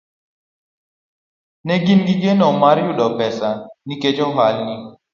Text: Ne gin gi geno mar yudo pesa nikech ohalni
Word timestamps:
Ne 1.67 1.75
gin 1.85 1.99
gi 2.07 2.15
geno 2.23 2.47
mar 2.63 2.77
yudo 2.87 3.05
pesa 3.19 3.49
nikech 3.87 4.19
ohalni 4.27 4.75